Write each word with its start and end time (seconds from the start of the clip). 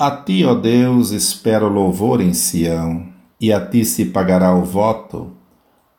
A 0.00 0.12
ti, 0.12 0.44
ó 0.44 0.54
Deus, 0.54 1.10
espero 1.10 1.68
louvor 1.68 2.20
em 2.20 2.32
Sião, 2.32 3.08
e 3.40 3.52
a 3.52 3.60
ti 3.66 3.84
se 3.84 4.04
pagará 4.04 4.54
o 4.54 4.64
voto. 4.64 5.32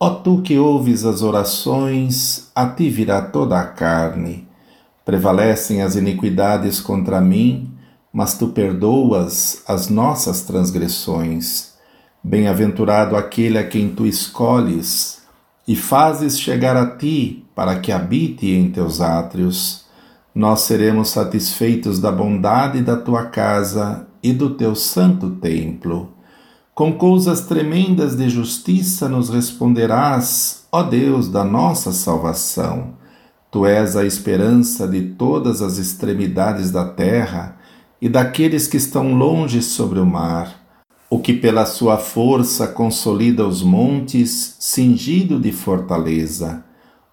Ó 0.00 0.08
tu 0.08 0.40
que 0.40 0.58
ouves 0.58 1.04
as 1.04 1.20
orações, 1.20 2.50
a 2.54 2.66
ti 2.66 2.88
virá 2.88 3.20
toda 3.20 3.60
a 3.60 3.66
carne. 3.66 4.48
Prevalecem 5.04 5.82
as 5.82 5.96
iniquidades 5.96 6.80
contra 6.80 7.20
mim, 7.20 7.74
mas 8.10 8.38
tu 8.38 8.48
perdoas 8.48 9.62
as 9.68 9.90
nossas 9.90 10.40
transgressões. 10.44 11.74
Bem-aventurado 12.24 13.14
aquele 13.14 13.58
a 13.58 13.68
quem 13.68 13.90
tu 13.90 14.06
escolhes 14.06 15.20
e 15.68 15.76
fazes 15.76 16.40
chegar 16.40 16.74
a 16.74 16.86
ti 16.86 17.44
para 17.54 17.78
que 17.78 17.92
habite 17.92 18.50
em 18.50 18.70
teus 18.70 19.02
átrios 19.02 19.89
nós 20.34 20.60
seremos 20.60 21.08
satisfeitos 21.08 21.98
da 21.98 22.12
bondade 22.12 22.82
da 22.82 22.96
tua 22.96 23.26
casa 23.26 24.06
e 24.22 24.32
do 24.32 24.50
teu 24.50 24.74
santo 24.74 25.30
templo. 25.30 26.10
Com 26.74 26.92
coisas 26.92 27.42
tremendas 27.42 28.16
de 28.16 28.28
justiça 28.28 29.08
nos 29.08 29.28
responderás, 29.28 30.66
ó 30.70 30.82
Deus 30.82 31.28
da 31.28 31.44
nossa 31.44 31.92
salvação. 31.92 32.94
Tu 33.50 33.66
és 33.66 33.96
a 33.96 34.04
esperança 34.04 34.86
de 34.86 35.02
todas 35.02 35.60
as 35.60 35.78
extremidades 35.78 36.70
da 36.70 36.84
terra 36.84 37.56
e 38.00 38.08
daqueles 38.08 38.68
que 38.68 38.76
estão 38.76 39.14
longe 39.14 39.60
sobre 39.60 39.98
o 39.98 40.06
mar, 40.06 40.54
o 41.10 41.18
que 41.18 41.34
pela 41.34 41.66
sua 41.66 41.98
força 41.98 42.68
consolida 42.68 43.44
os 43.44 43.62
montes, 43.62 44.54
cingido 44.60 45.40
de 45.40 45.50
fortaleza 45.50 46.64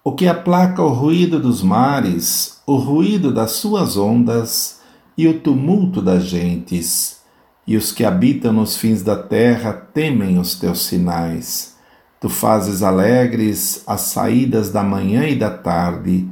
o 0.08 0.12
que 0.12 0.26
aplaca 0.26 0.80
o 0.80 0.88
ruído 0.88 1.38
dos 1.38 1.62
mares, 1.62 2.62
o 2.66 2.76
ruído 2.76 3.30
das 3.30 3.50
suas 3.52 3.98
ondas 3.98 4.80
e 5.18 5.28
o 5.28 5.38
tumulto 5.38 6.00
das 6.00 6.24
gentes. 6.24 7.18
E 7.66 7.76
os 7.76 7.92
que 7.92 8.06
habitam 8.06 8.50
nos 8.54 8.74
fins 8.74 9.02
da 9.02 9.16
terra 9.22 9.70
temem 9.70 10.38
os 10.38 10.54
teus 10.54 10.86
sinais. 10.86 11.76
Tu 12.18 12.30
fazes 12.30 12.82
alegres 12.82 13.82
as 13.86 14.00
saídas 14.00 14.70
da 14.72 14.82
manhã 14.82 15.28
e 15.28 15.36
da 15.36 15.50
tarde. 15.50 16.26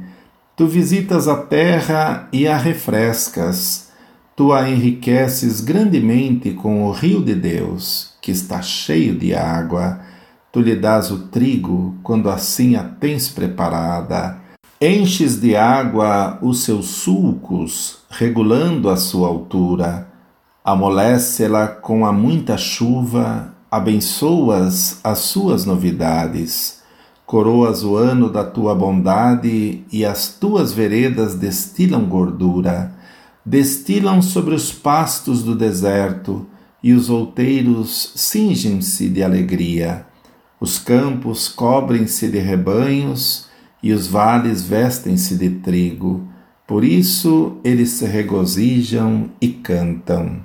Tu 0.55 0.65
visitas 0.65 1.27
a 1.27 1.37
terra 1.37 2.27
e 2.33 2.47
a 2.47 2.57
refrescas. 2.57 3.89
Tu 4.35 4.53
a 4.53 4.67
enriqueces 4.67 5.61
grandemente 5.61 6.49
com 6.49 6.83
o 6.87 6.91
rio 6.91 7.23
de 7.23 7.35
Deus, 7.35 8.15
que 8.23 8.31
está 8.31 8.59
cheio 8.59 9.13
de 9.13 9.35
água 9.35 9.99
tu 10.57 10.61
lhe 10.61 10.75
dás 10.75 11.11
o 11.11 11.19
trigo 11.27 11.93
quando 12.01 12.31
assim 12.31 12.75
a 12.75 12.83
tens 12.83 13.29
preparada. 13.29 14.39
Enches 14.81 15.39
de 15.39 15.55
água 15.55 16.39
os 16.41 16.63
seus 16.63 16.87
sulcos, 16.87 17.99
regulando 18.09 18.89
a 18.89 18.97
sua 18.97 19.27
altura. 19.27 20.07
Amolece-la 20.65 21.67
com 21.67 22.07
a 22.07 22.11
muita 22.11 22.57
chuva, 22.57 23.53
abençoas 23.69 24.99
as 25.03 25.19
suas 25.19 25.63
novidades. 25.63 26.81
Coroas 27.23 27.83
o 27.83 27.95
ano 27.95 28.27
da 28.27 28.43
tua 28.43 28.73
bondade 28.73 29.83
e 29.91 30.03
as 30.03 30.29
tuas 30.29 30.73
veredas 30.73 31.35
destilam 31.35 32.05
gordura. 32.05 32.93
Destilam 33.45 34.23
sobre 34.23 34.55
os 34.55 34.71
pastos 34.71 35.43
do 35.43 35.53
deserto 35.53 36.47
e 36.81 36.93
os 36.93 37.11
outeiros 37.11 38.11
cingem-se 38.15 39.07
de 39.07 39.21
alegria. 39.21 40.07
Os 40.59 40.79
campos 40.79 41.47
cobrem-se 41.47 42.27
de 42.29 42.39
rebanhos 42.39 43.47
e 43.81 43.93
os 43.93 44.07
vales 44.07 44.63
vestem-se 44.63 45.35
de 45.35 45.49
trigo. 45.49 46.27
Por 46.65 46.83
isso 46.83 47.57
eles 47.63 47.91
se 47.91 48.05
regozijam 48.05 49.29
e 49.39 49.47
cantam. 49.47 50.35